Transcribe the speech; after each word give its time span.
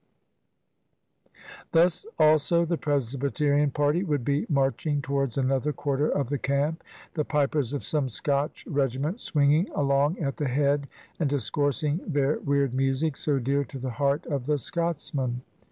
Thus 1.73 2.07
also 2.17 2.65
the 2.65 2.75
Presbyterian 2.75 3.69
party 3.69 4.03
would 4.03 4.25
be 4.25 4.47
marching 4.49 4.99
towards 4.99 5.37
another 5.37 5.71
quarter 5.71 6.09
of 6.09 6.29
the 6.29 6.39
camp, 6.39 6.83
the 7.13 7.23
pipers 7.23 7.71
of 7.71 7.83
some 7.83 8.09
Scotch 8.09 8.65
regiment 8.65 9.19
swinging 9.19 9.69
along 9.75 10.17
at 10.17 10.37
the 10.37 10.47
head 10.47 10.87
and 11.19 11.29
dis 11.29 11.47
coursing 11.51 11.99
their 12.07 12.39
weird 12.39 12.73
music, 12.73 13.15
so 13.15 13.37
dear 13.37 13.63
to 13.65 13.77
the 13.77 13.91
heart 13.91 14.25
of 14.25 14.47
the 14.47 14.57
Scotsman. 14.57 15.43